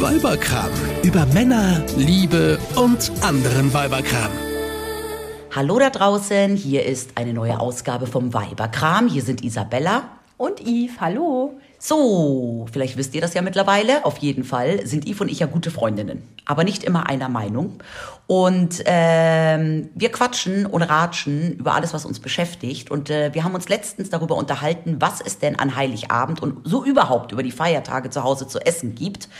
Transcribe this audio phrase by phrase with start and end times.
[0.00, 0.70] Weiberkram.
[1.02, 4.30] Über Männer, Liebe und anderen Weiberkram.
[5.54, 9.08] Hallo da draußen, hier ist eine neue Ausgabe vom Weiberkram.
[9.08, 10.02] Hier sind Isabella.
[10.36, 11.54] Und Yves, hallo.
[11.78, 14.04] So, vielleicht wisst ihr das ja mittlerweile.
[14.04, 17.82] Auf jeden Fall sind Yves und ich ja gute Freundinnen, aber nicht immer einer Meinung.
[18.26, 22.90] Und ähm, wir quatschen und ratschen über alles, was uns beschäftigt.
[22.90, 26.84] Und äh, wir haben uns letztens darüber unterhalten, was es denn an Heiligabend und so
[26.84, 29.30] überhaupt über die Feiertage zu Hause zu essen gibt.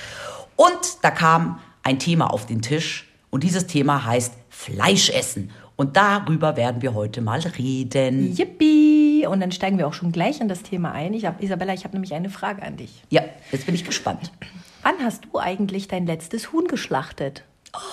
[0.57, 3.09] Und da kam ein Thema auf den Tisch.
[3.31, 5.51] Und dieses Thema heißt Fleischessen.
[5.77, 8.35] Und darüber werden wir heute mal reden.
[8.35, 9.27] Yippie!
[9.27, 11.13] Und dann steigen wir auch schon gleich in das Thema ein.
[11.13, 13.03] Ich hab, Isabella, ich habe nämlich eine Frage an dich.
[13.11, 14.33] Ja, jetzt bin ich gespannt.
[14.83, 17.45] Wann hast du eigentlich dein letztes Huhn geschlachtet?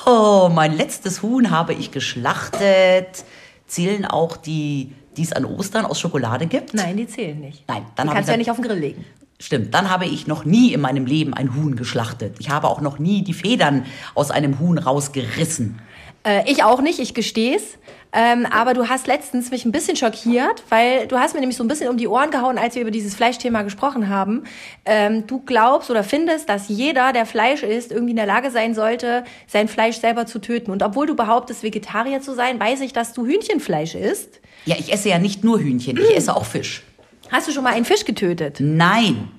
[0.05, 3.26] Oh, mein letztes Huhn habe ich geschlachtet.
[3.68, 6.73] Zählen auch die, die es an Ostern aus Schokolade gibt?
[6.73, 7.68] Nein, die zählen nicht.
[7.68, 9.05] Nein, dann habe kannst du ja nicht auf den Grill legen.
[9.43, 12.38] Stimmt, dann habe ich noch nie in meinem Leben ein Huhn geschlachtet.
[12.39, 15.81] Ich habe auch noch nie die Federn aus einem Huhn rausgerissen.
[16.26, 17.77] Äh, ich auch nicht, ich gestehe es.
[18.13, 21.63] Ähm, aber du hast letztens mich ein bisschen schockiert, weil du hast mir nämlich so
[21.65, 24.43] ein bisschen um die Ohren gehauen, als wir über dieses Fleischthema gesprochen haben.
[24.85, 28.73] Ähm, du glaubst oder findest, dass jeder, der Fleisch isst, irgendwie in der Lage sein
[28.73, 30.71] sollte, sein Fleisch selber zu töten.
[30.71, 34.40] Und obwohl du behauptest, Vegetarier zu sein, weiß ich, dass du Hühnchenfleisch isst.
[34.63, 36.84] Ja, ich esse ja nicht nur Hühnchen, ich esse auch Fisch.
[37.34, 38.57] Hast du schon mal einen Fisch getötet?
[38.59, 39.31] Nein.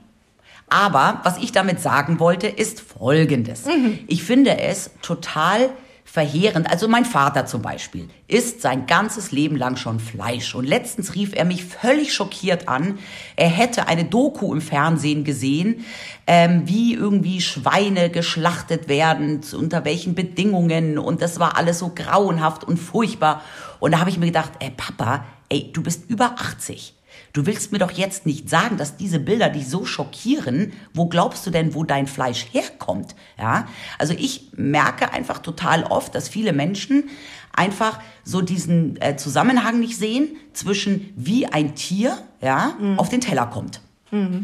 [0.68, 3.66] Aber was ich damit sagen wollte, ist Folgendes.
[4.08, 5.70] Ich finde es total
[6.04, 6.68] verheerend.
[6.68, 10.56] Also mein Vater zum Beispiel isst sein ganzes Leben lang schon Fleisch.
[10.56, 12.98] Und letztens rief er mich völlig schockiert an.
[13.36, 15.84] Er hätte eine Doku im Fernsehen gesehen,
[16.26, 20.98] ähm, wie irgendwie Schweine geschlachtet werden, unter welchen Bedingungen.
[20.98, 23.40] Und das war alles so grauenhaft und furchtbar.
[23.78, 26.93] Und da habe ich mir gedacht, ey Papa, ey, du bist über 80.
[27.34, 30.72] Du willst mir doch jetzt nicht sagen, dass diese Bilder dich so schockieren.
[30.94, 33.16] Wo glaubst du denn, wo dein Fleisch herkommt?
[33.36, 33.66] Ja,
[33.98, 37.04] also ich merke einfach total oft, dass viele Menschen
[37.52, 43.46] einfach so diesen äh, Zusammenhang nicht sehen zwischen wie ein Tier ja auf den Teller
[43.46, 43.80] kommt.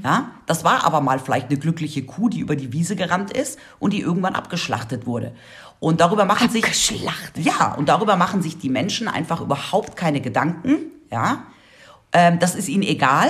[0.02, 3.56] Ja, das war aber mal vielleicht eine glückliche Kuh, die über die Wiese gerannt ist
[3.78, 5.32] und die irgendwann abgeschlachtet wurde.
[5.78, 7.44] Und darüber machen sich Abgeschlachtet?
[7.44, 10.90] ja und darüber machen sich die Menschen einfach überhaupt keine Gedanken.
[11.12, 11.44] Ja,
[12.12, 13.28] das ist ihnen egal.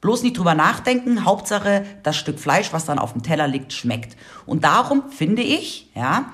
[0.00, 1.24] Bloß nicht drüber nachdenken.
[1.24, 4.16] Hauptsache, das Stück Fleisch, was dann auf dem Teller liegt, schmeckt.
[4.46, 6.32] Und darum finde ich, ja,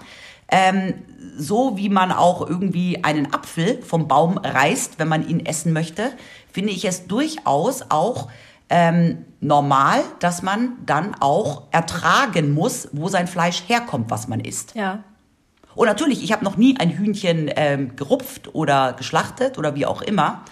[0.50, 0.94] ähm,
[1.36, 6.12] so wie man auch irgendwie einen Apfel vom Baum reißt, wenn man ihn essen möchte,
[6.50, 8.28] finde ich es durchaus auch
[8.70, 14.74] ähm, normal, dass man dann auch ertragen muss, wo sein Fleisch herkommt, was man isst.
[14.74, 15.04] Ja.
[15.74, 20.02] Und natürlich, ich habe noch nie ein Hühnchen ähm, gerupft oder geschlachtet oder wie auch
[20.02, 20.42] immer.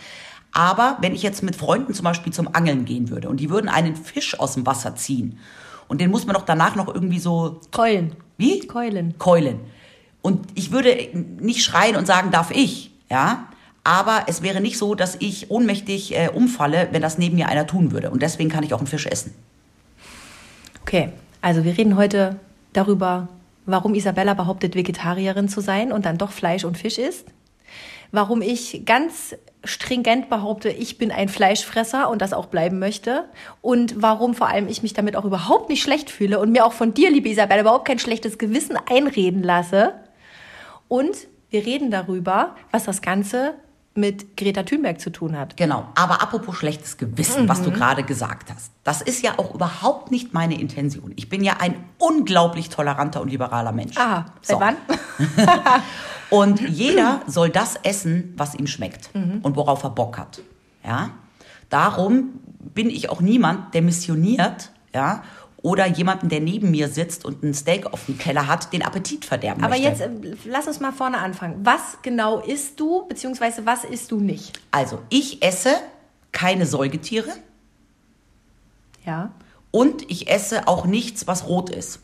[0.56, 3.68] Aber wenn ich jetzt mit Freunden zum Beispiel zum Angeln gehen würde und die würden
[3.68, 5.38] einen Fisch aus dem Wasser ziehen
[5.86, 8.16] und den muss man doch danach noch irgendwie so, Keulen.
[8.38, 8.66] wie?
[8.66, 9.18] Keulen.
[9.18, 9.60] Keulen.
[10.22, 13.48] Und ich würde nicht schreien und sagen, darf ich, ja?
[13.84, 17.66] Aber es wäre nicht so, dass ich ohnmächtig äh, umfalle, wenn das neben mir einer
[17.66, 18.10] tun würde.
[18.10, 19.34] Und deswegen kann ich auch einen Fisch essen.
[20.80, 21.10] Okay,
[21.42, 22.40] also wir reden heute
[22.72, 23.28] darüber,
[23.66, 27.26] warum Isabella behauptet, Vegetarierin zu sein und dann doch Fleisch und Fisch isst.
[28.10, 33.24] Warum ich ganz stringent behaupte, ich bin ein Fleischfresser und das auch bleiben möchte.
[33.62, 36.72] Und warum vor allem ich mich damit auch überhaupt nicht schlecht fühle und mir auch
[36.72, 39.94] von dir, liebe Isabella, überhaupt kein schlechtes Gewissen einreden lasse.
[40.88, 41.16] Und
[41.50, 43.54] wir reden darüber, was das Ganze
[43.94, 45.56] mit Greta Thunberg zu tun hat.
[45.56, 45.88] Genau.
[45.94, 48.70] Aber apropos schlechtes Gewissen, was du gerade gesagt hast.
[48.84, 51.12] Das ist ja auch überhaupt nicht meine Intention.
[51.16, 53.96] Ich bin ja ein unglaublich toleranter und liberaler Mensch.
[53.96, 54.60] Aha, seit So.
[54.60, 54.76] wann?
[56.30, 60.40] Und jeder soll das essen, was ihm schmeckt und worauf er Bock hat.
[60.84, 61.10] Ja?
[61.70, 62.40] Darum
[62.74, 65.22] bin ich auch niemand, der missioniert, ja,
[65.62, 69.24] oder jemanden, der neben mir sitzt und ein Steak auf dem Teller hat, den Appetit
[69.24, 69.88] verderben Aber möchte.
[69.88, 70.10] jetzt äh,
[70.44, 71.60] lass uns mal vorne anfangen.
[71.64, 74.60] Was genau isst du, beziehungsweise was isst du nicht?
[74.70, 75.70] Also, ich esse
[76.32, 77.30] keine Säugetiere
[79.04, 79.30] Ja,
[79.72, 82.00] und ich esse auch nichts, was rot ist.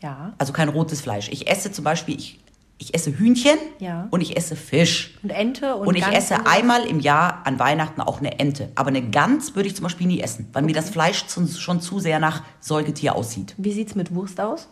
[0.00, 0.32] ja.
[0.38, 1.28] Also kein rotes Fleisch.
[1.30, 2.38] Ich esse zum Beispiel, ich,
[2.82, 4.08] ich esse Hühnchen Ja.
[4.10, 5.14] und ich esse Fisch.
[5.22, 8.70] Und Ente und Und ich esse einmal im Jahr an Weihnachten auch eine Ente.
[8.74, 11.80] Aber eine Gans würde ich zum Beispiel nie essen, weil mir das Fleisch zu, schon
[11.80, 13.54] zu sehr nach Säugetier aussieht.
[13.56, 14.68] Wie sieht's mit Wurst aus?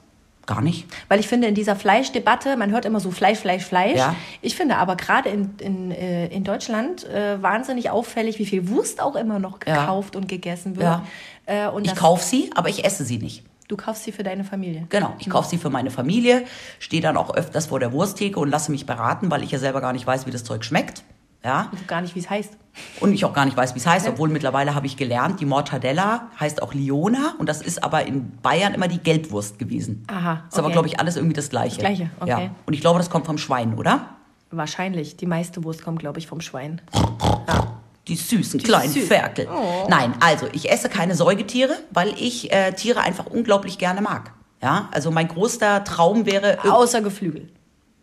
[0.47, 0.87] Gar nicht.
[1.09, 3.99] Weil ich finde, in dieser Fleischdebatte, man hört immer so Fleisch, Fleisch, Fleisch.
[3.99, 4.17] Ja.
[4.41, 9.01] Ich finde aber gerade in, in, äh, in Deutschland äh, wahnsinnig auffällig, wie viel Wurst
[9.01, 9.81] auch immer noch Ja.
[9.83, 10.87] gekauft und gegessen wird.
[10.87, 11.07] Ja.
[11.47, 13.45] Äh, und Ich kaufe sie, aber ich esse sie nicht.
[13.71, 14.87] Du kaufst sie für deine Familie.
[14.89, 16.45] Genau, ich kaufe sie für meine Familie,
[16.81, 19.81] stehe dann auch öfters vor der Wursttheke und lasse mich beraten, weil ich ja selber
[19.81, 21.05] gar nicht weiß, wie das Zeug schmeckt.
[21.45, 21.69] Ja?
[21.71, 22.57] Und gar nicht, wie es heißt.
[22.99, 25.47] Und ich auch gar nicht weiß, wie es heißt, obwohl mittlerweile habe ich gelernt, die
[25.47, 30.03] Mortadella heißt auch Liona und das ist aber in Bayern immer die Gelbwurst gewesen.
[30.09, 30.73] Aha, Ist aber, okay.
[30.73, 31.77] glaube ich, alles irgendwie das Gleiche.
[31.77, 32.29] Das Gleiche, okay.
[32.29, 32.51] Ja.
[32.67, 34.17] Und ich glaube, das kommt vom Schwein, oder?
[34.51, 35.17] Wahrscheinlich.
[35.17, 36.83] Die meiste Wurst kommt, glaube ich, vom Schwein.
[38.11, 39.07] Die süßen kleinen süß.
[39.07, 39.47] Ferkel.
[39.49, 39.87] Oh.
[39.89, 44.33] Nein, also ich esse keine Säugetiere, weil ich äh, Tiere einfach unglaublich gerne mag.
[44.61, 47.49] Ja, also mein größter Traum wäre, Außer Geflügel.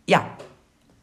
[0.08, 0.26] ja,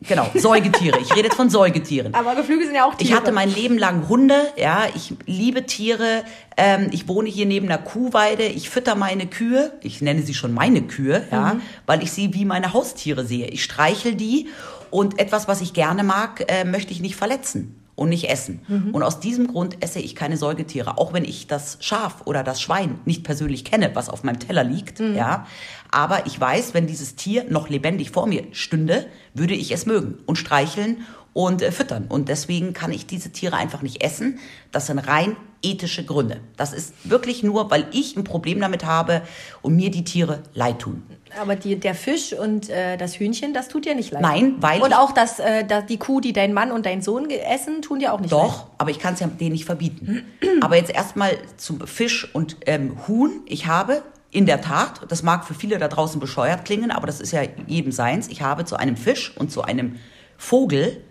[0.02, 0.98] genau, Säugetiere.
[1.00, 2.16] ich rede jetzt von Säugetieren.
[2.16, 3.04] Aber Geflügel sind ja auch Tiere.
[3.12, 6.24] Ich hatte mein Leben lang Hunde, ja, ich liebe Tiere.
[6.58, 8.44] Ähm, ich wohne hier neben einer Kuhweide.
[8.44, 9.72] Ich fütter meine Kühe.
[9.82, 13.48] Ich nenne sie schon meine Kühe, ja, weil ich sie wie meine Haustiere sehe.
[13.50, 14.50] Ich streichel die
[14.90, 18.62] und etwas, was ich gerne mag, äh, möchte ich nicht verletzen und nicht essen.
[18.94, 22.62] Und aus diesem Grund esse ich keine Säugetiere, auch wenn ich das Schaf oder das
[22.62, 25.48] Schwein nicht persönlich kenne, was auf meinem Teller liegt, ja.
[25.92, 30.18] Aber ich weiß, wenn dieses Tier noch lebendig vor mir stünde, würde ich es mögen
[30.26, 31.06] und streicheln
[31.36, 32.06] und äh, füttern.
[32.08, 34.40] Und deswegen kann ich diese Tiere einfach nicht essen.
[34.72, 36.40] Das sind rein ethische Gründe.
[36.56, 39.22] Das ist wirklich nur, weil ich ein Problem damit habe
[39.62, 41.04] und mir die Tiere leid tun.
[41.42, 44.22] Aber die, der Fisch und äh, das Hühnchen, das tut dir nicht leid.
[44.22, 47.82] Nein, weil Und auch das, äh, die Kuh, die dein Mann und dein Sohn essen,
[47.82, 48.42] tun dir auch nicht leid.
[48.42, 50.24] Doch, aber ich kann es ja denen nicht verbieten.
[50.62, 53.42] aber jetzt erstmal zum Fisch und ähm, Huhn.
[53.46, 57.20] Ich habe in der Tat, das mag für viele da draußen bescheuert klingen, aber das
[57.20, 58.30] ist ja jedem seins.
[58.30, 59.98] Ich habe zu einem Fisch und zu einem
[60.38, 61.02] Vogel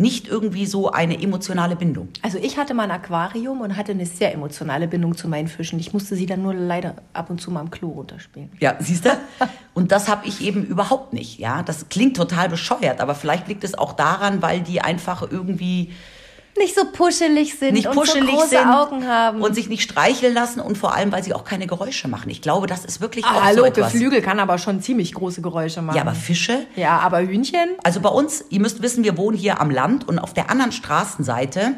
[0.00, 2.08] nicht irgendwie so eine emotionale Bindung.
[2.22, 5.78] Also ich hatte mal ein Aquarium und hatte eine sehr emotionale Bindung zu meinen Fischen.
[5.78, 8.50] Ich musste sie dann nur leider ab und zu mal am Klo runterspielen.
[8.60, 9.10] Ja, siehst du?
[9.74, 11.38] Und das habe ich eben überhaupt nicht.
[11.38, 15.92] Ja, das klingt total bescheuert, aber vielleicht liegt es auch daran, weil die einfach irgendwie
[16.58, 19.40] Nicht so puschelig sind nicht und puschelig so große sind Augen haben.
[19.40, 22.28] und sich nicht streicheln lassen und vor allem, weil sie auch keine Geräusche machen.
[22.28, 23.92] Ich glaube, das ist wirklich ah, auch hallo, so etwas.
[23.92, 25.96] Geflügel kann aber schon ziemlich große Geräusche machen.
[25.96, 26.66] Ja, aber Fische?
[26.76, 27.70] Ja, aber Hühnchen?
[27.84, 30.72] Also bei uns, ihr müsst wissen, wir wohnen hier am Land und auf der anderen
[30.72, 31.74] Straßenseite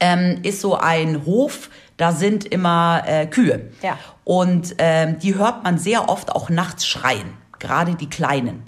[0.00, 3.70] ähm, ist so ein Hof, da sind immer äh, Kühe.
[3.82, 3.98] Ja.
[4.24, 8.64] Und ähm, die hört man sehr oft auch nachts schreien, gerade die Kleinen.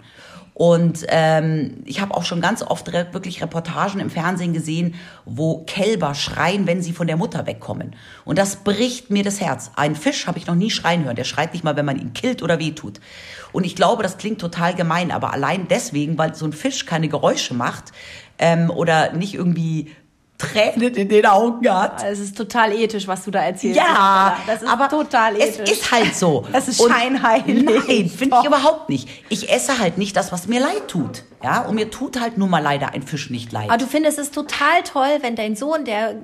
[0.61, 6.15] Und ähm, ich habe auch schon ganz oft wirklich Reportagen im Fernsehen gesehen, wo Kälber
[6.15, 7.97] schreien, wenn sie von der Mutter wegkommen.
[8.27, 9.71] Und das bricht mir das Herz.
[9.77, 11.17] Einen Fisch habe ich noch nie schreien hören.
[11.17, 13.01] Der schreit nicht mal, wenn man ihn killt oder wehtut.
[13.53, 17.09] Und ich glaube, das klingt total gemein, aber allein deswegen, weil so ein Fisch keine
[17.09, 17.93] Geräusche macht
[18.39, 19.91] ähm, oder nicht irgendwie
[20.41, 22.03] Tränen in den Augen hat.
[22.05, 23.77] Es ist total ethisch, was du da erzählst.
[23.79, 25.61] Ja, das ist aber total ethisch.
[25.65, 26.45] es ist halt so.
[26.53, 27.63] Das ist Und scheinheilig.
[27.65, 29.09] Nein, finde ich überhaupt nicht.
[29.29, 31.25] Ich esse halt nicht das, was mir leid tut.
[31.43, 33.69] Ja, und mir tut halt nun mal leider ein Fisch nicht leid.
[33.71, 36.17] Aber du findest es total toll, wenn dein Sohn, der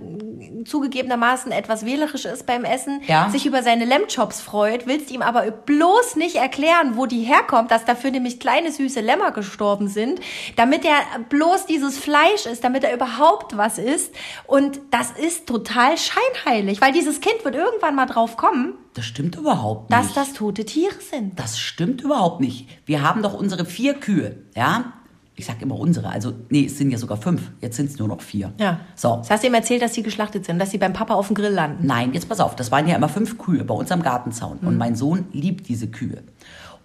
[0.66, 3.30] zugegebenermaßen etwas wählerisch ist beim Essen, Ja.
[3.30, 7.84] sich über seine Lambchops freut, willst ihm aber bloß nicht erklären, wo die herkommt, dass
[7.84, 10.20] dafür nämlich kleine süße Lämmer gestorben sind,
[10.56, 10.96] damit er
[11.28, 14.06] bloß dieses Fleisch isst, damit er überhaupt was isst.
[14.47, 19.37] Und das ist total scheinheilig, weil dieses Kind wird irgendwann mal drauf kommen, das stimmt
[19.37, 20.17] überhaupt dass nicht.
[20.17, 21.38] das tote Tiere sind.
[21.38, 22.67] Das stimmt überhaupt nicht.
[22.87, 24.93] Wir haben doch unsere vier Kühe, ja?
[25.38, 27.43] Ich sag immer unsere, also nee, es sind ja sogar fünf.
[27.61, 28.55] Jetzt sind es nur noch vier.
[28.58, 28.81] Ja.
[28.94, 29.17] So.
[29.17, 31.35] Das hast du ihm erzählt, dass sie geschlachtet sind, dass sie beim Papa auf dem
[31.37, 31.87] Grill landen.
[31.87, 34.61] Nein, jetzt pass auf, das waren ja immer fünf Kühe bei uns am Gartenzaun.
[34.62, 36.23] Und mein Sohn liebt diese Kühe.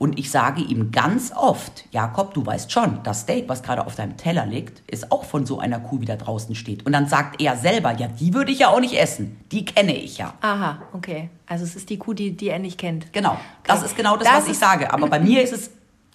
[0.01, 3.94] Und ich sage ihm ganz oft, Jakob, du weißt schon, das Steak, was gerade auf
[3.94, 6.88] deinem Teller liegt, ist auch von so einer Kuh, wie da draußen steht.
[6.88, 9.38] Und dann sagt er selber, ja, die würde ich ja auch nicht essen.
[9.51, 10.33] Die kenne ich ja.
[10.42, 11.30] Aha, okay.
[11.45, 13.13] Also es ist die Kuh, die, die er nicht kennt.
[13.13, 13.38] Genau.
[13.63, 14.92] Das ist genau das, Das was ich sage.
[14.92, 15.70] Aber bei mir ist es,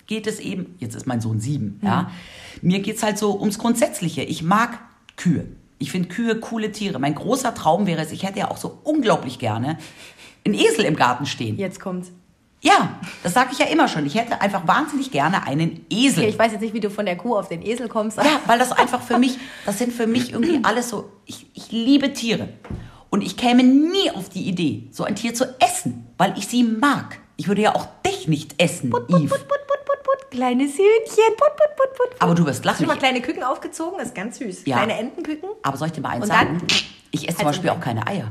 [0.09, 2.11] geht es eben, jetzt ist mein Sohn sieben, ja.
[2.63, 4.23] Mir geht's halt so ums Grundsätzliche.
[4.23, 4.81] Ich mag
[5.15, 5.47] Kühe.
[5.79, 6.99] Ich finde Kühe coole Tiere.
[6.99, 9.79] Mein großer Traum wäre es, ich hätte ja auch so unglaublich gerne
[10.45, 11.57] einen Esel im Garten stehen.
[11.57, 12.11] Jetzt kommt's.
[12.67, 14.05] Ja, das sage ich ja immer schon.
[14.07, 16.25] Ich hätte einfach wahnsinnig gerne einen Esel.
[16.25, 18.17] Okay, ich weiß jetzt nicht, wie du von der Kuh auf den Esel kommst.
[18.19, 21.71] Ja, weil das einfach für mich, das sind für mich irgendwie alles so, ich, ich
[21.71, 22.49] liebe Tiere.
[23.11, 26.65] Und ich käme nie auf die Idee, so ein Tier zu essen, weil ich sie
[26.65, 27.19] mag.
[27.37, 29.31] Ich würde ja auch dich nicht essen, Put, put, Yves.
[29.31, 30.31] put, put, put, put, put.
[30.31, 31.35] Kleines Hühnchen.
[31.37, 32.23] Put, put, put, put, put.
[32.23, 32.83] Aber du wirst Hast lachen.
[32.83, 33.99] du mal kleine Küken aufgezogen?
[33.99, 34.65] Das ist ganz süß.
[34.67, 34.79] Ja.
[34.79, 35.51] Kleine Entenküken.
[35.63, 36.67] aber soll ich dir mal eins Und dann- sagen?
[37.13, 38.31] Ich esse zum Beispiel auch keine Eier.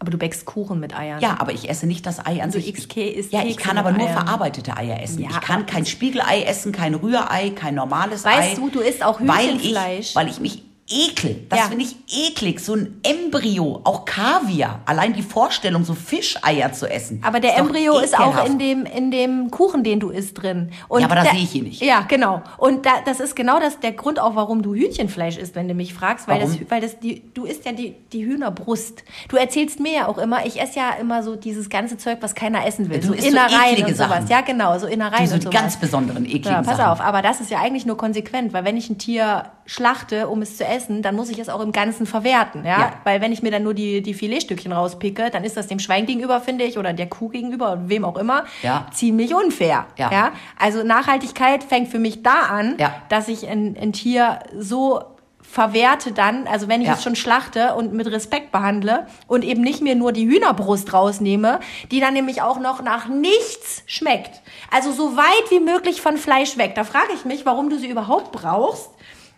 [0.00, 1.20] Aber du bäckst Kuchen mit Eiern.
[1.20, 2.74] Ja, aber ich esse nicht das Ei an Also sich.
[2.74, 4.18] XK isst Ja, ich kann aber nur Eiern.
[4.26, 5.22] verarbeitete Eier essen.
[5.22, 8.38] Ja, ich kann kein Spiegelei essen, kein Rührei, kein normales Ei.
[8.38, 10.10] Weißt du, du isst auch weil Hühnchenfleisch.
[10.10, 11.46] ich, weil ich mich ekel.
[11.48, 11.64] Das Ja.
[11.66, 11.96] finde ich
[12.28, 12.60] eklig.
[12.60, 14.80] So ein Embryo, auch Kaviar.
[14.84, 17.22] Allein die Vorstellung, so Fischeier zu essen.
[17.24, 20.70] Aber der ist Embryo ist auch in dem, in dem Kuchen, den du isst, drin.
[20.88, 21.80] Und Ja, aber das da- sehe ich hier nicht.
[21.82, 22.42] Ja, genau.
[22.58, 25.74] Und da, das ist genau das, der Grund auch, warum du Hühnchenfleisch isst, wenn du
[25.74, 26.28] mich fragst.
[26.28, 26.66] Weil, das, Warum?
[26.70, 29.04] weil das die, du isst ja die, die Hühnerbrust.
[29.28, 32.34] Du erzählst mir ja auch immer, ich esse ja immer so dieses ganze Zeug, was
[32.34, 33.00] keiner essen will.
[33.00, 34.08] Du so isst so Innereien eklige und sowas.
[34.10, 34.28] Sachen.
[34.28, 35.60] Ja, genau, so Innereien Die so und sowas.
[35.60, 36.90] ganz besonderen, ekligen Ja, pass Sachen.
[36.92, 40.42] auf, aber das ist ja eigentlich nur konsequent, weil wenn ich ein Tier schlachte, um
[40.42, 42.80] es zu essen, dann muss ich es auch im Ganzen verwerten, ja?
[42.80, 42.92] Ja.
[43.04, 46.04] Weil wenn ich mir dann nur die, die Filetstückchen rauspicke, dann ist das dem Schwein
[46.06, 48.86] gegenüber, finde ich, oder der Kuh gegenüber, oder wem auch immer, Ja.
[48.92, 49.86] ziemlich unfair.
[49.96, 50.32] Ja.
[50.58, 52.94] Also Nachhaltigkeit fängt für mich da an, Ja.
[53.08, 55.02] dass ich ein, ein Tier so
[55.40, 56.94] verwerte dann, also wenn ich Ja.
[56.94, 61.60] es schon schlachte und mit Respekt behandle und eben nicht mehr nur die Hühnerbrust rausnehme,
[61.92, 64.40] die dann nämlich auch noch nach nichts schmeckt.
[64.72, 66.74] Also so weit wie möglich von Fleisch weg.
[66.74, 68.90] Da frage ich mich, warum du sie überhaupt brauchst,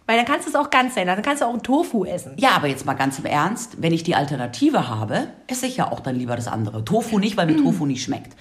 [0.06, 2.34] weil dann kannst du es auch ganz sein, dann kannst du auch einen Tofu essen.
[2.36, 5.90] Ja, aber jetzt mal ganz im Ernst, wenn ich die Alternative habe, esse ich ja
[5.90, 6.84] auch dann lieber das andere.
[6.84, 8.36] Tofu nicht, weil mir Tofu nicht schmeckt.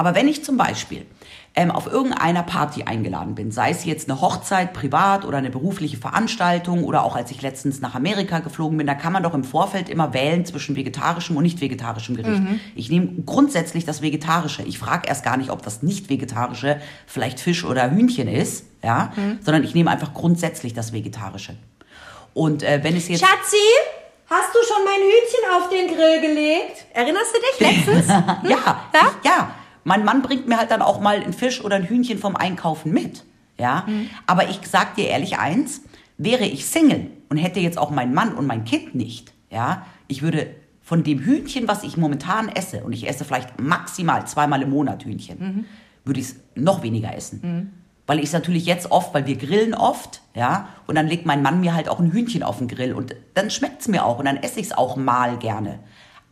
[0.00, 1.04] Aber wenn ich zum Beispiel
[1.54, 5.98] ähm, auf irgendeiner Party eingeladen bin, sei es jetzt eine Hochzeit privat oder eine berufliche
[5.98, 9.44] Veranstaltung oder auch als ich letztens nach Amerika geflogen bin, da kann man doch im
[9.44, 12.40] Vorfeld immer wählen zwischen vegetarischem und nicht vegetarischem Gericht.
[12.74, 14.62] Ich nehme grundsätzlich das Vegetarische.
[14.62, 19.12] Ich frage erst gar nicht, ob das nicht vegetarische vielleicht Fisch oder Hühnchen ist, ja,
[19.44, 21.56] sondern ich nehme einfach grundsätzlich das Vegetarische.
[22.32, 23.56] Und äh, wenn es jetzt Schatzi,
[24.30, 26.86] hast du schon mein Hühnchen auf den Grill gelegt?
[26.94, 28.08] Erinnerst du dich letztens?
[28.48, 29.12] Ja, Ja?
[29.20, 29.54] Ich, ja.
[29.84, 32.92] Mein Mann bringt mir halt dann auch mal einen Fisch oder ein Hühnchen vom Einkaufen
[32.92, 33.24] mit.
[33.58, 33.86] Ja.
[34.26, 35.82] Aber ich sag dir ehrlich eins,
[36.16, 40.22] wäre ich Single und hätte jetzt auch meinen Mann und mein Kind nicht, ja, ich
[40.22, 44.70] würde von dem Hühnchen, was ich momentan esse, und ich esse vielleicht maximal zweimal im
[44.70, 45.66] Monat Hühnchen,
[46.04, 47.72] würde ich es noch weniger essen.
[48.06, 51.42] Weil ich es natürlich jetzt oft, weil wir grillen oft, ja, und dann legt mein
[51.42, 54.18] Mann mir halt auch ein Hühnchen auf den Grill und dann schmeckt es mir auch
[54.18, 55.78] und dann esse ich es auch mal gerne.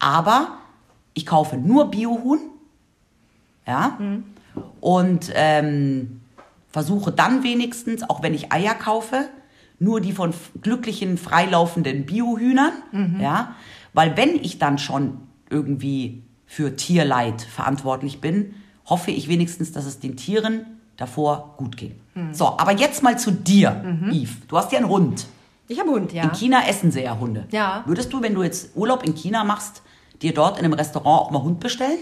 [0.00, 0.58] Aber
[1.14, 2.40] ich kaufe nur Biohuhn,
[3.68, 3.98] ja,
[4.80, 6.20] und ähm,
[6.70, 9.28] versuche dann wenigstens, auch wenn ich Eier kaufe,
[9.78, 10.32] nur die von
[10.62, 12.72] glücklichen, freilaufenden Biohühnern,
[13.20, 13.54] ja,
[13.92, 15.18] weil wenn ich dann schon
[15.50, 18.54] irgendwie für Tierleid verantwortlich bin,
[18.86, 20.62] hoffe ich wenigstens, dass es den Tieren
[20.96, 21.94] davor gut geht.
[22.32, 24.46] So, aber jetzt mal zu dir, Yves.
[24.48, 25.26] Du hast ja einen Hund.
[25.68, 26.24] Ich habe Hund, ja.
[26.24, 27.46] In China essen sie ja Hunde.
[27.50, 27.84] Ja.
[27.86, 29.82] Würdest du, wenn du jetzt Urlaub in China machst,
[30.22, 31.98] dir dort in einem Restaurant auch mal Hund bestellen?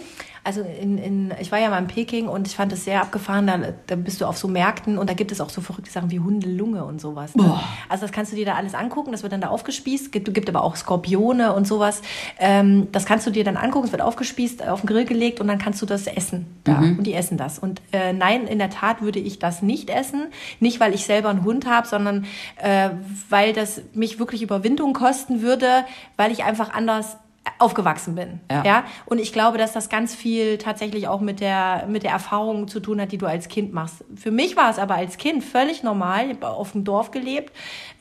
[0.46, 3.48] Also in, in, ich war ja mal in Peking und ich fand es sehr abgefahren.
[3.48, 6.12] Da, da bist du auf so Märkten und da gibt es auch so verrückte Sachen
[6.12, 7.34] wie Hundelunge und sowas.
[7.34, 7.58] Ne?
[7.88, 9.10] Also das kannst du dir da alles angucken.
[9.10, 10.12] Das wird dann da aufgespießt.
[10.12, 12.00] Gibt, gibt aber auch Skorpione und sowas.
[12.38, 13.86] Ähm, das kannst du dir dann angucken.
[13.86, 16.46] Es wird aufgespießt, auf den Grill gelegt und dann kannst du das essen.
[16.62, 16.78] Da.
[16.78, 17.58] Und die essen das.
[17.58, 20.28] Und äh, nein, in der Tat würde ich das nicht essen.
[20.60, 22.24] Nicht, weil ich selber einen Hund habe, sondern
[22.62, 22.90] äh,
[23.28, 25.84] weil das mich wirklich Überwindung kosten würde,
[26.16, 27.16] weil ich einfach anders
[27.58, 28.40] aufgewachsen bin.
[28.50, 28.64] Ja.
[28.64, 28.84] ja?
[29.06, 32.80] Und ich glaube, dass das ganz viel tatsächlich auch mit der, mit der Erfahrung zu
[32.80, 34.04] tun hat, die du als Kind machst.
[34.14, 36.26] Für mich war es aber als Kind völlig normal.
[36.30, 37.52] Ich habe auf dem Dorf gelebt.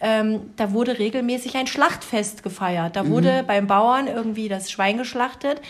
[0.02, 2.96] Ähm, da wurde regelmäßig ein Schlachtfest gefeiert.
[2.96, 5.62] Da wurde beim Bauern irgendwie das Schwein geschlachtet.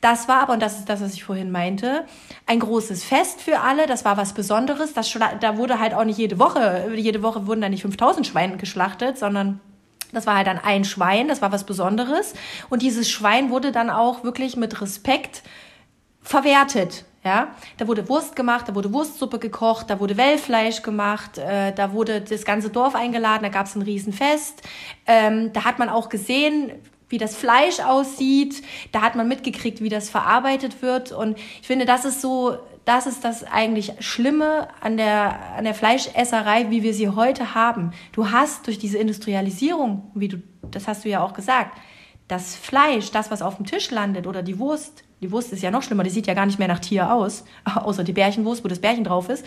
[0.00, 2.04] Das war aber, und das ist das, was ich vorhin meinte,
[2.46, 3.86] ein großes Fest für alle.
[3.86, 4.92] Das war was Besonderes.
[4.94, 8.56] Das, da wurde halt auch nicht jede Woche, jede Woche wurden da nicht 5000 Schweine
[8.56, 9.60] geschlachtet, sondern
[10.12, 12.34] das war halt dann ein Schwein, das war was Besonderes.
[12.70, 15.42] Und dieses Schwein wurde dann auch wirklich mit Respekt
[16.22, 17.04] verwertet.
[17.24, 21.92] Ja, da wurde Wurst gemacht, da wurde Wurstsuppe gekocht, da wurde Wellfleisch gemacht, äh, da
[21.92, 24.62] wurde das ganze Dorf eingeladen, da gab es ein Riesenfest.
[25.08, 26.70] Ähm, da hat man auch gesehen,
[27.08, 31.10] wie das Fleisch aussieht, da hat man mitgekriegt, wie das verarbeitet wird.
[31.10, 35.74] Und ich finde, das ist so, das ist das eigentlich Schlimme an der, an der
[35.74, 37.90] Fleischesserei, wie wir sie heute haben.
[38.12, 41.76] Du hast durch diese Industrialisierung, wie du, das hast du ja auch gesagt,
[42.28, 45.72] das Fleisch, das, was auf dem Tisch landet oder die Wurst, die Wurst ist ja
[45.72, 48.68] noch schlimmer, die sieht ja gar nicht mehr nach Tier aus, außer die Bärchenwurst, wo
[48.68, 49.44] das Bärchen drauf ist,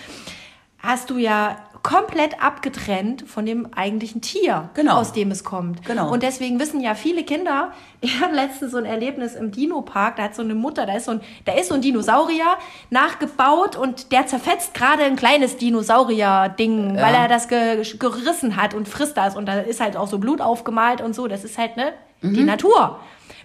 [0.77, 4.95] hast du ja komplett abgetrennt von dem eigentlichen Tier, Genau.
[4.97, 5.85] aus dem es kommt.
[5.85, 6.11] Genau.
[6.11, 7.71] Und deswegen wissen ja viele Kinder,
[8.01, 11.05] ich hatte letztens so ein Erlebnis im Dino-Park, da hat so eine Mutter, da ist
[11.05, 12.57] so ein, da ist so ein Dinosaurier
[12.89, 18.87] nachgebaut und der zerfetzt gerade ein kleines Dinosaurier-Ding, weil er das ge gerissen hat und
[18.87, 21.77] frisst das und da ist halt auch so Blut aufgemalt und so, das ist halt,
[21.77, 22.99] ne, die Natur.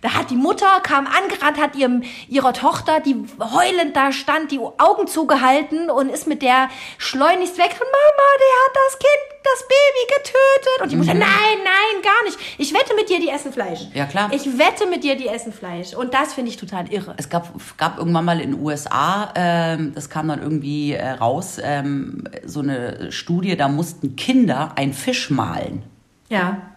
[0.05, 4.59] Da hat die Mutter, kam angerannt, hat ihrem, ihrer Tochter, die heulend da stand, die
[4.59, 7.71] Augen zugehalten und ist mit der schleunigst weg.
[7.71, 10.83] Mama, der hat das Kind, das Baby getötet.
[10.83, 12.39] Und die Mutter, nein, nein, gar nicht.
[12.59, 13.81] Ich wette mit dir, die essen Fleisch.
[13.95, 14.31] Ja, klar.
[14.31, 15.95] Ich wette mit dir, die essen Fleisch.
[15.95, 17.15] Und das finde ich total irre.
[17.17, 21.59] Es gab, gab irgendwann mal in den USA, ähm, das kam dann irgendwie äh, raus,
[21.63, 25.83] ähm, so eine Studie, da mussten Kinder einen Fisch malen.
[26.29, 26.74] Ja.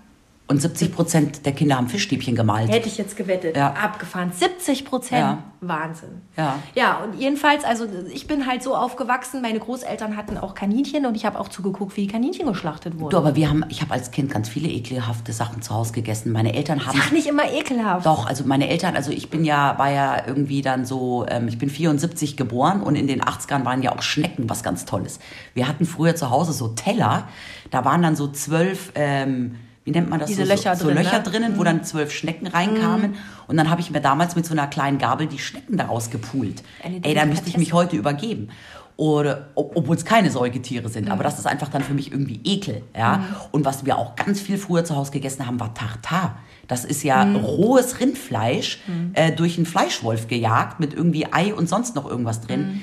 [0.50, 2.70] Und 70 Prozent der Kinder haben Fischstäbchen gemalt.
[2.70, 3.58] Hätte ich jetzt gewettet.
[3.58, 3.74] Ja.
[3.74, 4.32] Abgefahren.
[4.32, 5.20] 70 Prozent.
[5.20, 5.44] Ja.
[5.60, 6.22] Wahnsinn.
[6.38, 6.60] Ja.
[6.74, 11.16] Ja, und jedenfalls, also ich bin halt so aufgewachsen, meine Großeltern hatten auch Kaninchen und
[11.16, 13.10] ich habe auch zugeguckt, wie die Kaninchen geschlachtet wurden.
[13.10, 16.32] Du, aber wir haben, ich habe als Kind ganz viele ekelhafte Sachen zu Hause gegessen.
[16.32, 16.98] Meine Eltern haben.
[16.98, 18.06] Sag nicht immer ekelhaft.
[18.06, 21.58] Doch, also meine Eltern, also ich bin ja, war ja irgendwie dann so, ähm, ich
[21.58, 25.20] bin 74 geboren und in den 80ern waren ja auch Schnecken was ganz Tolles.
[25.56, 27.27] Wir hatten früher zu Hause so Teller,
[27.72, 29.56] da waren dann so zwölf, ähm,
[29.88, 30.27] wie nennt man das?
[30.27, 31.24] Diese so, Löcher so, so drin, Löcher ne?
[31.24, 33.15] drinnen, wo dann zwölf Schnecken reinkamen.
[33.48, 36.62] Und dann habe ich mir damals mit so einer kleinen Gabel die Schnecken daraus gepult.
[36.84, 38.50] Eine Ey, da müsste ich mich heute übergeben.
[38.98, 41.10] Oder, ob- obwohl es keine Säugetiere sind.
[41.10, 42.82] Aber das ist einfach dann für mich irgendwie Ekel.
[42.98, 43.24] Ja?
[43.51, 46.38] Und was wir auch ganz viel früher zu Hause gegessen haben, war Tartar.
[46.67, 48.79] Das ist ja rohes Rindfleisch
[49.13, 52.82] äh, durch einen Fleischwolf gejagt mit irgendwie Ei und sonst noch irgendwas drin.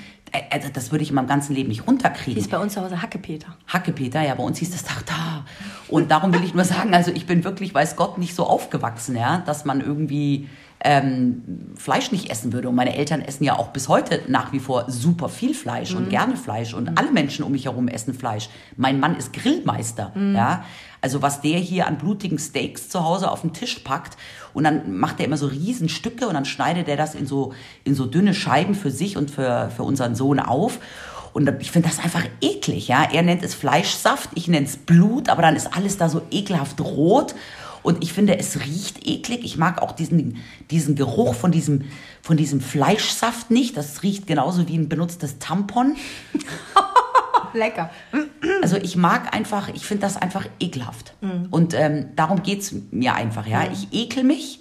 [0.51, 2.41] Also das würde ich in meinem ganzen Leben nicht runterkriegen.
[2.41, 3.57] Hieß bei uns zu Hause Hackepeter.
[3.69, 5.45] Hackepeter, ja, bei uns hieß das Tartar.
[5.89, 9.17] Und darum will ich nur sagen, also ich bin wirklich, weiß Gott, nicht so aufgewachsen,
[9.17, 10.49] ja, dass man irgendwie
[10.85, 12.69] ähm, Fleisch nicht essen würde.
[12.69, 16.11] Und meine Eltern essen ja auch bis heute nach wie vor super viel Fleisch und
[16.11, 16.75] gerne Fleisch.
[16.75, 18.51] Und alle Menschen um mich herum essen Fleisch.
[18.77, 20.65] Mein Mann ist Grillmeister, ja.
[21.01, 24.17] Also was der hier an blutigen Steaks zu Hause auf den Tisch packt
[24.55, 27.53] und dann macht er immer so riesen Stücke und dann schneidet er das in so,
[27.85, 30.79] in so dünne Scheiben für sich und für, für unseren Sohn auf.
[31.35, 33.07] Und ich finde das einfach eklig, ja.
[33.13, 36.81] Er nennt es Fleischsaft, ich nenne es Blut, aber dann ist alles da so ekelhaft
[36.81, 37.35] rot.
[37.85, 39.45] Und ich finde, es riecht eklig.
[39.45, 40.39] Ich mag auch diesen,
[40.71, 41.83] diesen Geruch von diesem,
[42.23, 43.77] von diesem Fleischsaft nicht.
[43.77, 45.95] Das riecht genauso wie ein benutztes Tampon.
[47.53, 47.91] Lecker.
[48.63, 51.15] Also ich mag einfach, ich finde das einfach ekelhaft.
[51.51, 53.71] Und ähm, darum geht's mir einfach, ja.
[53.71, 54.61] Ich ekel mich,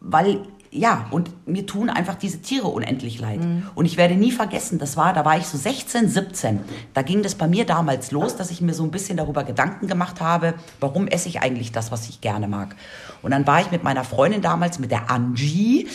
[0.00, 3.40] weil, ja, und mir tun einfach diese Tiere unendlich leid.
[3.74, 6.60] Und ich werde nie vergessen, das war, da war ich so 16, 17.
[6.94, 9.86] Da ging das bei mir damals los, dass ich mir so ein bisschen darüber Gedanken
[9.86, 12.76] gemacht habe, warum esse ich eigentlich das, was ich gerne mag.
[13.22, 15.88] Und dann war ich mit meiner Freundin damals, mit der Angie,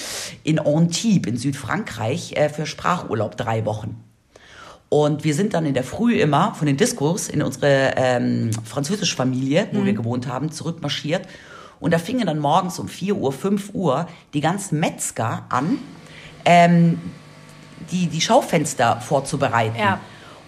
[0.44, 4.04] in Antibes in Südfrankreich äh, für Sprachurlaub drei Wochen.
[4.90, 9.16] Und wir sind dann in der Früh immer von den Diskos in unsere ähm, französische
[9.16, 11.28] Familie, wo wir gewohnt haben, zurückmarschiert.
[11.84, 15.80] Und da fingen dann morgens um 4 Uhr, 5 Uhr die ganzen Metzger an,
[16.46, 16.98] ähm,
[17.92, 19.78] die, die Schaufenster vorzubereiten.
[19.78, 20.00] Ja.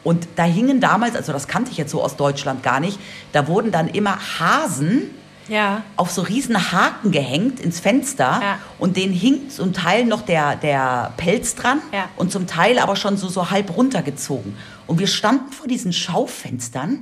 [0.06, 2.98] Und da hingen damals, also das kannte ich jetzt so aus Deutschland gar nicht,
[3.34, 5.10] da wurden dann immer Hasen
[5.50, 5.82] Ja.
[5.98, 8.58] auf so riesen Haken gehängt ins Fenster Ja.
[8.80, 12.06] und denen hing zum Teil noch der, der Pelz dran Ja.
[12.16, 14.56] und zum Teil aber schon so, so halb runtergezogen.
[14.88, 17.00] Und wir standen vor diesen Schaufenstern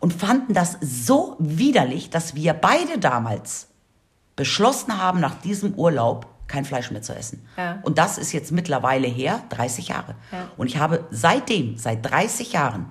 [0.00, 3.68] und fanden das so widerlich, dass wir beide damals
[4.36, 7.46] beschlossen haben, nach diesem Urlaub kein Fleisch mehr zu essen.
[7.56, 7.80] Ja.
[7.82, 10.14] Und das ist jetzt mittlerweile her, 30 Jahre.
[10.30, 10.48] Ja.
[10.56, 12.90] Und ich habe seitdem, seit 30 Jahren,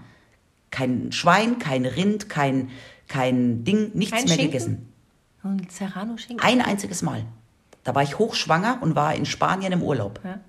[0.72, 2.70] kein Schwein, kein Rind, kein,
[3.08, 4.52] kein Ding, nichts Kein mehr Schinken?
[4.52, 4.94] gegessen.
[5.44, 6.46] Und Serrano-Schinken.
[6.46, 7.24] Ein einziges Mal.
[7.84, 10.20] Da war ich hochschwanger und war in Spanien im Urlaub.
[10.24, 10.40] Ja.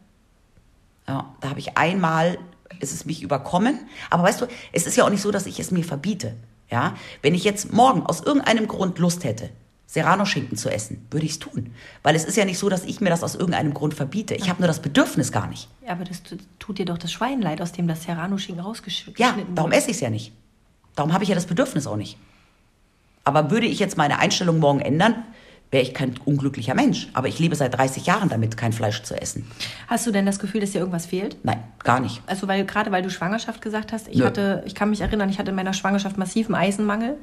[1.06, 2.38] Ja, da habe ich einmal,
[2.80, 3.80] ist es mich überkommen.
[4.10, 6.34] Aber weißt du, es ist ja auch nicht so, dass ich es mir verbiete.
[6.70, 9.50] Ja, wenn ich jetzt morgen aus irgendeinem Grund Lust hätte,
[9.86, 11.72] Serrano-Schinken zu essen, würde ich es tun.
[12.02, 14.34] Weil es ist ja nicht so, dass ich mir das aus irgendeinem Grund verbiete.
[14.34, 15.68] Ich habe nur das Bedürfnis gar nicht.
[15.86, 19.22] Ja, aber das tu- tut dir doch das Schwein leid, aus dem das Serrano-Schinken rausgeschnitten
[19.22, 19.76] Ja, darum wurde.
[19.76, 20.32] esse ich es ja nicht.
[20.96, 22.18] Darum habe ich ja das Bedürfnis auch nicht.
[23.22, 25.22] Aber würde ich jetzt meine Einstellung morgen ändern,
[25.70, 27.08] wäre ich kein unglücklicher Mensch.
[27.12, 29.46] Aber ich lebe seit 30 Jahren damit, kein Fleisch zu essen.
[29.88, 31.36] Hast du denn das Gefühl, dass dir irgendwas fehlt?
[31.42, 32.22] Nein, gar nicht.
[32.26, 34.24] Also weil gerade weil du Schwangerschaft gesagt hast, ich Nö.
[34.24, 37.16] hatte, ich kann mich erinnern, ich hatte in meiner Schwangerschaft massiven Eisenmangel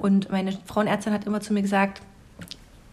[0.00, 2.00] und meine Frauenärztin hat immer zu mir gesagt,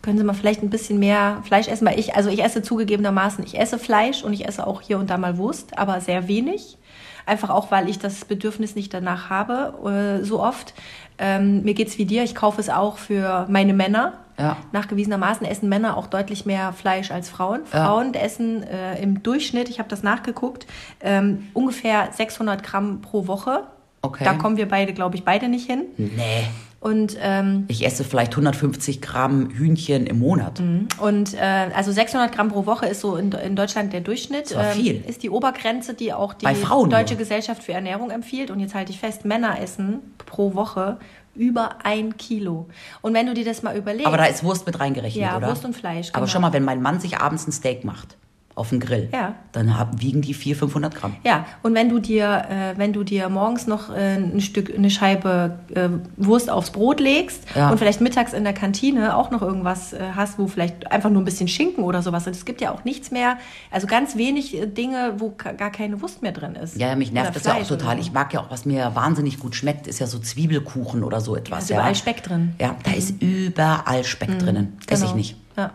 [0.02, 3.44] können Sie mal vielleicht ein bisschen mehr Fleisch essen, weil ich, also ich esse zugegebenermaßen,
[3.44, 6.78] ich esse Fleisch und ich esse auch hier und da mal Wurst, aber sehr wenig.
[7.26, 10.74] Einfach auch, weil ich das Bedürfnis nicht danach habe, äh, so oft.
[11.18, 14.14] Ähm, mir geht's wie dir, ich kaufe es auch für meine Männer.
[14.40, 14.58] Ja.
[14.72, 17.62] Nachgewiesenermaßen essen Männer auch deutlich mehr Fleisch als Frauen.
[17.72, 17.86] Ja.
[17.86, 20.66] Frauen essen äh, im Durchschnitt, ich habe das nachgeguckt,
[21.02, 23.66] ähm, ungefähr 600 Gramm pro Woche.
[24.02, 24.24] Okay.
[24.24, 25.84] Da kommen wir beide, glaube ich, beide nicht hin.
[25.98, 26.48] Nee.
[26.82, 30.60] Und, ähm, Ich esse vielleicht 150 Gramm Hühnchen im Monat.
[31.00, 31.38] und äh,
[31.76, 34.46] also 600 Gramm pro Woche ist so in, in Deutschland der Durchschnitt.
[34.50, 35.04] Das war viel.
[35.08, 37.18] Ist die Obergrenze, die auch die Deutsche nur.
[37.20, 38.50] Gesellschaft für Ernährung empfiehlt.
[38.50, 40.98] Und jetzt halte ich fest, Männer essen pro Woche
[41.36, 42.68] über ein Kilo.
[43.02, 44.08] Und wenn du dir das mal überlegst.
[44.08, 45.50] Aber da ist Wurst mit reingerechnet, Ja, oder?
[45.50, 46.32] Wurst und Fleisch, Aber genau.
[46.32, 48.18] schon mal, wenn mein Mann sich abends ein Steak macht,
[48.56, 49.10] auf den Grill.
[49.14, 49.36] Ja.
[49.54, 51.16] Dann hab, wiegen die 400, 500 Gramm.
[51.24, 54.90] Ja, und wenn du dir, äh, wenn du dir morgens noch äh, ein Stück, eine
[54.90, 57.70] Scheibe äh, Wurst aufs Brot legst Ja.
[57.70, 61.22] und vielleicht mittags in der Kantine auch noch irgendwas äh, hast, wo vielleicht einfach nur
[61.22, 62.28] ein bisschen Schinken oder sowas.
[62.28, 63.38] Und es gibt ja auch nichts mehr,
[63.72, 66.78] also ganz wenig äh, Dinge, wo gar keine Wurst mehr drin ist.
[66.78, 68.00] Ja, ja, mich nervt Oder das ja auch total.
[68.00, 71.36] Ich mag ja auch, was mir wahnsinnig gut schmeckt, ist ja so Zwiebelkuchen oder so
[71.36, 71.64] Da etwas.
[71.64, 71.78] ist ja.
[71.78, 72.54] überall Speck drin.
[72.60, 74.78] Ja, da ist überall Speck drinnen.
[74.88, 75.16] Esse ich Genau.
[75.18, 75.36] nicht.
[75.58, 75.72] Ja.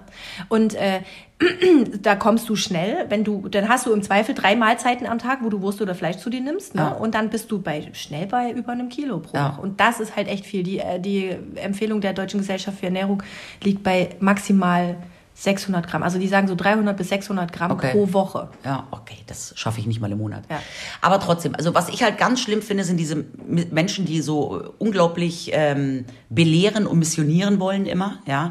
[0.49, 1.01] Und äh,
[2.01, 5.41] da kommst du schnell, wenn du, dann hast du im Zweifel drei Mahlzeiten am Tag,
[5.43, 6.83] wo du Wurst oder Fleisch zu dir nimmst, ne?
[6.83, 6.89] Ja.
[6.93, 9.53] Und dann bist du bei schnell bei über einem Kilo pro Ja.
[9.53, 9.61] Woche.
[9.61, 10.63] Und das ist halt echt viel.
[10.63, 13.23] Die, äh, die Empfehlung der Deutschen Gesellschaft für Ernährung
[13.63, 14.97] liegt bei maximal
[15.39, 16.03] 600 Gramm.
[16.03, 17.91] Also die sagen so 300 bis 600 Gramm Okay.
[17.93, 18.49] pro Woche.
[18.65, 20.45] Ja, okay, das schaffe ich nicht mal im Monat.
[20.51, 20.61] Ja.
[21.03, 24.69] Aber trotzdem, also was ich halt ganz schlimm finde, sind diese Menschen, die so äh,
[24.79, 28.19] unglaublich ähm, belehren und missionieren wollen immer.
[28.27, 28.51] Ja,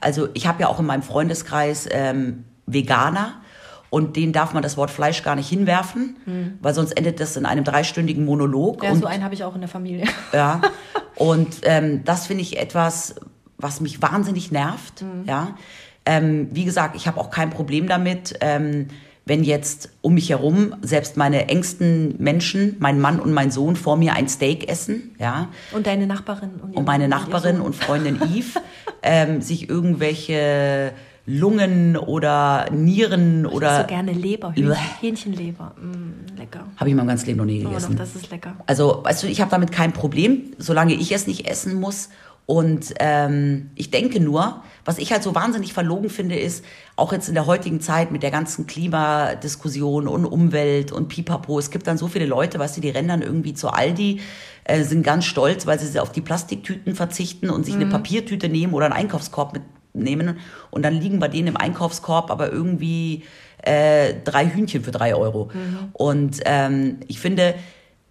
[0.00, 3.40] also ich habe ja auch in meinem Freundeskreis ähm, Veganer.
[3.88, 7.46] Und denen darf man das Wort Fleisch gar nicht hinwerfen, weil sonst endet das in
[7.46, 8.82] einem dreistündigen Monolog.
[8.82, 10.04] Ja, und so einen habe ich auch in der Familie.
[10.32, 10.60] ja.
[11.14, 13.14] Und ähm, das finde ich etwas,
[13.56, 15.02] was mich wahnsinnig nervt.
[15.24, 15.56] Ja.
[16.06, 18.88] Ähm, wie gesagt, ich habe auch kein Problem damit, ähm,
[19.28, 23.96] wenn jetzt um mich herum selbst meine engsten Menschen, mein Mann und mein Sohn vor
[23.96, 26.50] mir ein Steak essen, ja, Und deine Nachbarin.
[26.62, 27.66] Und, und meine Nachbarin Sohn.
[27.66, 28.60] und Freundin Eve
[29.02, 30.92] ähm, sich irgendwelche
[31.28, 34.52] Lungen oder Nieren Ich oder so gerne Leber.
[34.52, 35.72] Hähnchen, Hähnchenleber.
[35.76, 36.60] Mm, lecker.
[36.76, 37.96] habe ich in meinem ganzen Leben noch nie Oh, doch, gegessen.
[37.96, 38.54] das ist lecker.
[38.66, 42.10] Also, weißt du, ich habe damit kein Problem, solange ich es nicht essen muss.
[42.46, 47.28] Und ähm, ich denke nur, was ich halt so wahnsinnig verlogen finde, ist, auch jetzt
[47.28, 51.98] in der heutigen Zeit mit der ganzen Klimadiskussion und Umwelt und Pipapo, es gibt dann
[51.98, 54.20] so viele Leute, weißt du, die rennen dann irgendwie zu Aldi,
[54.62, 58.74] äh, sind ganz stolz, weil sie auf die Plastiktüten verzichten und sich eine Papiertüte nehmen
[58.74, 59.58] oder einen Einkaufskorb
[59.94, 60.38] mitnehmen.
[60.70, 63.24] Und dann liegen bei denen im Einkaufskorb aber irgendwie
[63.62, 65.50] äh, drei Hühnchen für drei Euro.
[65.94, 67.56] Und ähm, ich finde,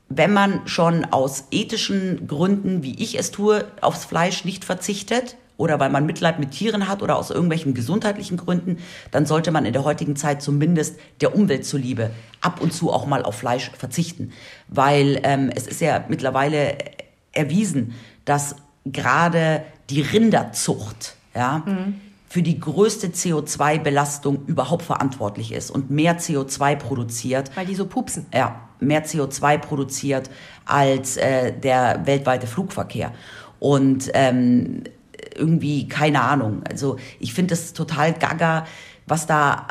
[0.10, 5.80] wenn man schon aus ethischen Gründen, wie ich es tue, aufs Fleisch nicht verzichtet oder
[5.80, 8.78] weil man Mitleid mit Tieren hat oder aus irgendwelchen gesundheitlichen Gründen,
[9.12, 13.06] dann sollte man in der heutigen Zeit zumindest der Umwelt zuliebe ab und zu auch
[13.06, 14.32] mal auf Fleisch verzichten.
[14.68, 16.78] Weil ähm, es ist ja mittlerweile
[17.32, 17.94] erwiesen,
[18.26, 21.64] dass gerade die Rinderzucht, ja,
[22.28, 28.26] für die größte CO2-Belastung überhaupt verantwortlich ist und mehr CO2 produziert Weil die so pupsen.
[28.34, 30.30] ja, mehr CO2 produziert
[30.66, 33.12] als äh, der weltweite Flugverkehr.
[33.60, 34.84] Und ähm,
[35.36, 36.62] irgendwie, keine Ahnung.
[36.70, 38.66] Also ich finde es total gaga,
[39.08, 39.68] was da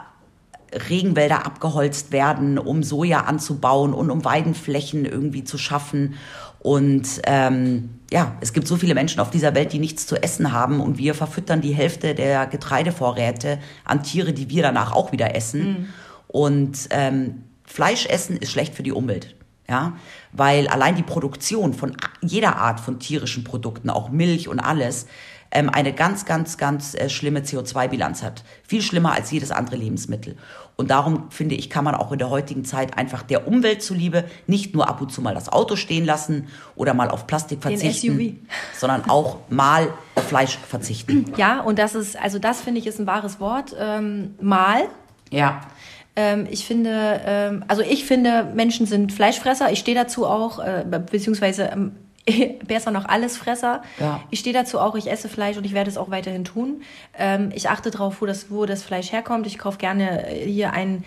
[0.88, 6.14] Regenwälder abgeholzt werden, um Soja anzubauen und um Weidenflächen irgendwie zu schaffen.
[6.58, 10.52] Und ähm, ja, es gibt so viele Menschen auf dieser Welt, die nichts zu essen
[10.52, 15.34] haben und wir verfüttern die Hälfte der Getreidevorräte an Tiere, die wir danach auch wieder
[15.36, 15.92] essen.
[16.26, 19.34] Und ähm, Fleisch essen ist schlecht für die Umwelt.
[19.66, 19.94] Ja,
[20.32, 25.06] weil allein die Produktion von jeder Art von tierischen Produkten, auch Milch und alles,
[25.54, 28.44] ähm, eine ganz, ganz, ganz äh, schlimme CO2-Bilanz hat.
[28.66, 30.36] Viel schlimmer als jedes andere Lebensmittel.
[30.76, 34.24] Und darum finde ich, kann man auch in der heutigen Zeit einfach der Umwelt zuliebe
[34.48, 38.46] nicht nur ab und zu mal das Auto stehen lassen oder mal auf Plastik verzichten,
[38.76, 41.32] sondern auch mal auf Fleisch verzichten.
[41.36, 43.74] Ja, und das ist, also das finde ich ist ein wahres Wort.
[43.78, 44.88] Ähm, mal.
[45.30, 45.60] Ja.
[46.16, 49.72] Ähm, ich finde, ähm, also ich finde, Menschen sind Fleischfresser.
[49.72, 51.92] Ich stehe dazu auch, äh, beziehungsweise ähm,
[52.66, 53.82] besser noch Allesfresser.
[53.98, 54.20] Ja.
[54.30, 56.82] Ich stehe dazu auch, ich esse Fleisch und ich werde es auch weiterhin tun.
[57.18, 59.46] Ähm, ich achte darauf, wo das, wo das Fleisch herkommt.
[59.46, 61.04] Ich kaufe gerne äh, hier ein,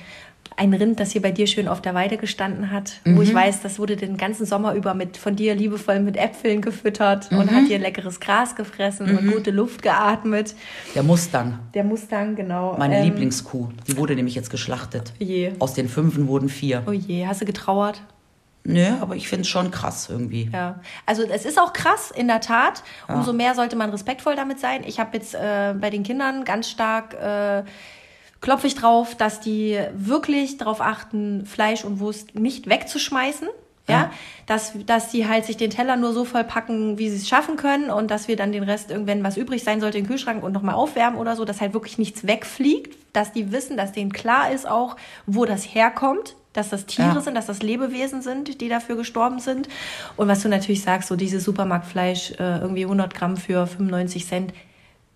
[0.57, 3.61] ein Rind, das hier bei dir schön auf der Weide gestanden hat, wo ich weiß,
[3.61, 7.65] das wurde den ganzen Sommer über mit von dir liebevoll mit Äpfeln gefüttert und hat
[7.67, 10.55] hier leckeres Gras gefressen und gute Luft geatmet.
[10.95, 12.75] Der Mustang, Der Mustang, genau.
[12.77, 15.13] meine ähm, Lieblingskuh, die wurde nämlich jetzt geschlachtet.
[15.19, 15.53] Je.
[15.59, 16.83] Aus den Fünfen wurden vier.
[16.87, 18.01] Oh je, hast du getrauert?
[18.63, 20.49] Nö, aber ich finde es schon krass irgendwie.
[20.51, 22.83] Ja, also es ist auch krass, in der Tat.
[23.07, 24.81] Umso mehr sollte man respektvoll damit sein.
[24.85, 27.63] Ich habe jetzt äh, bei den Kindern ganz stark, äh,
[28.41, 33.47] klopfe ich drauf, dass die wirklich darauf achten, Fleisch und Wurst nicht wegzuschmeißen.
[33.89, 34.11] Ja, Ja.
[34.47, 37.55] dass, dass die halt sich den Teller nur so voll packen, wie sie es schaffen
[37.55, 40.43] können und dass wir dann den Rest, irgendwann was übrig sein sollte, in den Kühlschrank
[40.43, 44.11] und nochmal aufwärmen oder so, dass halt wirklich nichts wegfliegt, dass die wissen, dass denen
[44.11, 47.21] klar ist auch, wo das herkommt, dass das Tiere Ja.
[47.21, 49.69] sind, dass das Lebewesen sind, die dafür gestorben sind.
[50.17, 54.53] Und was du natürlich sagst, so dieses Supermarktfleisch, äh, irgendwie 100 Gramm für 95 Cent,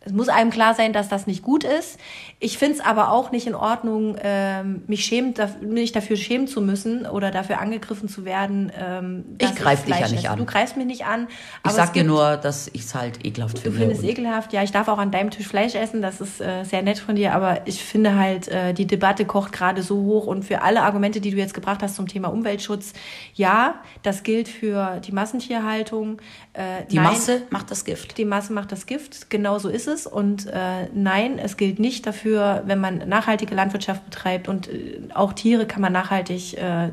[0.04, 2.00] Es muss einem klar sein, dass das nicht gut ist.
[2.40, 6.60] Ich finde es aber auch nicht in Ordnung, ähm, mich, schämen, mich dafür schämen zu
[6.60, 8.72] müssen oder dafür angegriffen zu werden.
[8.76, 10.40] Ähm, ich greife dich ja nicht an.
[10.40, 11.28] Du greifst mich nicht an.
[11.64, 13.78] ich sag dir nur, dass ich es halt ekelhaft finde.
[13.78, 14.54] Du findest es ekelhaft.
[14.54, 16.02] Ja, ich darf auch an deinem Tisch Fleisch essen.
[16.02, 17.36] Das ist äh, sehr nett von dir.
[17.36, 20.26] Aber ich finde halt, äh, die Debatte kocht gerade so hoch.
[20.26, 22.94] Und für alle Argumente, die du jetzt gebracht hast zum Thema Umweltschutz,
[23.36, 26.20] ja, das gilt für die Massentierhaltung.
[26.54, 28.18] Äh, die nein, Masse macht das Gift.
[28.18, 29.30] Die Masse macht das Gift.
[29.30, 30.08] Genau so ist es es.
[30.08, 35.34] Und äh, nein, es gilt nicht dafür, wenn man nachhaltige Landwirtschaft betreibt und äh, auch
[35.34, 36.90] Tiere kann man nachhaltig äh,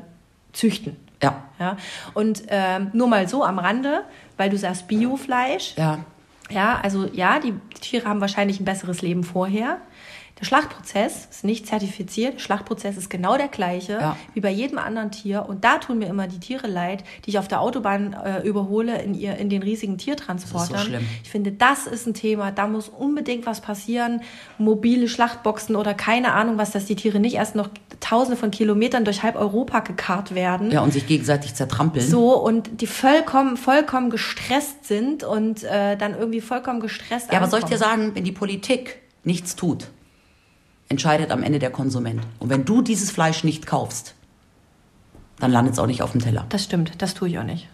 [0.52, 0.96] züchten.
[1.22, 1.44] Ja.
[1.58, 1.76] ja?
[2.14, 4.02] Und äh, nur mal so am Rande,
[4.36, 5.74] weil du sagst Biofleisch.
[5.76, 5.98] Ja.
[6.50, 9.78] Ja, also ja, die Tiere haben wahrscheinlich ein besseres Leben vorher.
[10.40, 12.34] Der Schlachtprozess ist nicht zertifiziert.
[12.34, 14.16] Der Schlachtprozess ist genau der gleiche ja.
[14.34, 15.46] wie bei jedem anderen Tier.
[15.48, 19.02] Und da tun mir immer die Tiere leid, die ich auf der Autobahn äh, überhole
[19.02, 20.72] in, ihr, in den riesigen Tiertransportern.
[20.72, 21.08] Das ist so schlimm.
[21.24, 22.52] Ich finde, das ist ein Thema.
[22.52, 24.22] Da muss unbedingt was passieren.
[24.58, 27.68] Mobile Schlachtboxen oder keine Ahnung was, dass die Tiere nicht erst noch
[28.00, 30.70] tausende von Kilometern durch halb Europa gekarrt werden.
[30.70, 32.06] Ja, und sich gegenseitig zertrampeln.
[32.06, 37.42] So, und die vollkommen, vollkommen gestresst sind und äh, dann irgendwie vollkommen gestresst Ja, ankommen.
[37.42, 39.88] aber soll ich dir sagen, wenn die Politik nichts tut,
[40.88, 42.20] entscheidet am Ende der Konsument.
[42.38, 44.14] Und wenn du dieses Fleisch nicht kaufst,
[45.38, 46.46] dann landet es auch nicht auf dem Teller.
[46.48, 47.68] Das stimmt, das tue ich auch nicht.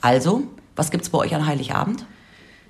[0.00, 0.42] Also,
[0.76, 2.04] was gibt es bei euch an Heiligabend?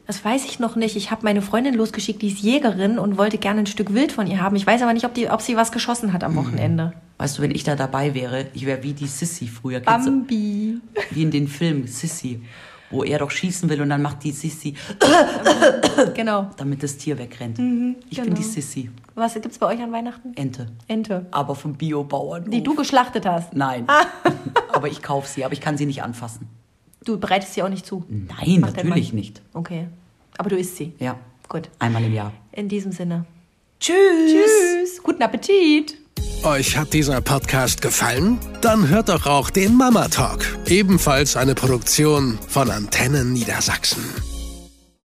[0.06, 0.96] Das weiß ich noch nicht.
[0.96, 4.26] Ich habe meine Freundin losgeschickt, die ist Jägerin und wollte gerne ein Stück Wild von
[4.26, 4.54] ihr haben.
[4.54, 6.36] Ich weiß aber nicht, ob, die, ob sie was geschossen hat am mhm.
[6.36, 6.92] Wochenende.
[7.16, 9.80] Weißt du, wenn ich da dabei wäre, ich wäre wie die Sissy früher.
[9.80, 10.78] Bambi.
[11.10, 12.42] Wie in den Filmen Sissy
[12.90, 14.74] wo er doch schießen will und dann macht die Sissi.
[16.14, 16.50] genau.
[16.56, 17.58] Damit das Tier wegrennt.
[17.58, 18.26] Mhm, ich genau.
[18.26, 18.90] bin die Sissi.
[19.14, 20.34] Was gibt es bei euch an Weihnachten?
[20.36, 20.66] Ente.
[20.88, 21.26] Ente.
[21.30, 22.50] Aber vom Biobauern.
[22.50, 23.54] Die du geschlachtet hast?
[23.54, 23.86] Nein.
[24.72, 26.48] aber ich kaufe sie, aber ich kann sie nicht anfassen.
[27.04, 28.04] Du bereitest sie auch nicht zu?
[28.08, 29.42] Nein, Macht natürlich nicht.
[29.52, 29.88] Okay.
[30.38, 30.92] Aber du isst sie?
[30.98, 31.16] Ja.
[31.48, 31.68] Gut.
[31.78, 32.32] Einmal im Jahr.
[32.52, 33.26] In diesem Sinne.
[33.78, 33.94] Tschüss.
[34.32, 35.02] Tschüss.
[35.02, 35.98] Guten Appetit.
[36.44, 38.38] Euch hat dieser Podcast gefallen?
[38.60, 44.04] Dann hört doch auch den Mama Talk, ebenfalls eine Produktion von Antennen Niedersachsen.